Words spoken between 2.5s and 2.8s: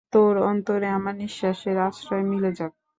যাক।